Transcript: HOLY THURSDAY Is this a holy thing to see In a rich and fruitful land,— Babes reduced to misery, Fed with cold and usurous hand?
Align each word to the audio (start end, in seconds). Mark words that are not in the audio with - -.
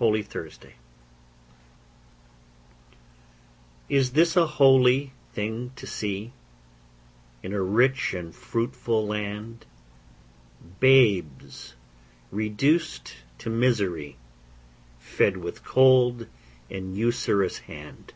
HOLY 0.00 0.24
THURSDAY 0.24 0.74
Is 3.88 4.10
this 4.10 4.36
a 4.36 4.44
holy 4.44 5.12
thing 5.32 5.70
to 5.76 5.86
see 5.86 6.32
In 7.44 7.52
a 7.52 7.62
rich 7.62 8.12
and 8.12 8.34
fruitful 8.34 9.06
land,— 9.06 9.66
Babes 10.80 11.76
reduced 12.32 13.14
to 13.38 13.48
misery, 13.48 14.16
Fed 14.98 15.36
with 15.36 15.62
cold 15.62 16.26
and 16.68 16.96
usurous 16.96 17.58
hand? 17.58 18.12